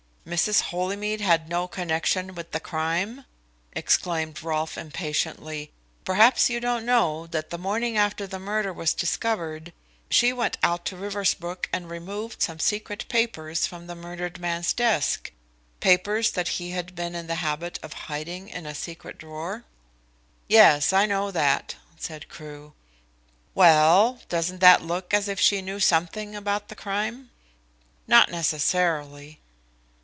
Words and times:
"Mrs. 0.23 0.61
Holymead 0.61 1.19
had 1.19 1.49
no 1.49 1.67
connection 1.67 2.35
with 2.35 2.51
the 2.51 2.59
crime?" 2.59 3.25
exclaimed 3.73 4.41
Rolfe 4.43 4.77
impatiently. 4.77 5.71
"Perhaps 6.05 6.47
you 6.47 6.59
don't 6.59 6.85
know 6.85 7.25
that 7.25 7.49
the 7.49 7.57
morning 7.57 7.97
after 7.97 8.27
the 8.27 8.37
murder 8.39 8.71
was 8.71 8.93
discovered 8.93 9.73
she 10.11 10.31
went 10.31 10.59
out 10.61 10.85
to 10.85 10.95
Riversbrook 10.95 11.67
and 11.73 11.89
removed 11.89 12.39
some 12.43 12.59
secret 12.59 13.03
papers 13.09 13.65
from 13.65 13.87
the 13.87 13.95
murdered 13.95 14.39
man's 14.39 14.73
desk 14.73 15.31
papers 15.79 16.29
that 16.31 16.49
he 16.49 16.69
had 16.69 16.93
been 16.93 17.15
in 17.15 17.25
the 17.25 17.35
habit 17.43 17.79
of 17.81 17.91
hiding 17.93 18.47
in 18.47 18.67
a 18.67 18.75
secret 18.75 19.17
drawer?" 19.17 19.65
"Yes, 20.47 20.93
I 20.93 21.07
know 21.07 21.31
that," 21.31 21.75
said 21.97 22.29
Crewe. 22.29 22.73
"Well, 23.55 24.19
doesn't 24.29 24.59
that 24.59 24.83
look 24.83 25.15
as 25.15 25.27
if 25.27 25.39
she 25.39 25.63
knew 25.63 25.79
something 25.79 26.35
about 26.35 26.67
the 26.67 26.75
crime?" 26.75 27.31
"Not 28.07 28.29
necessarily." 28.29 29.39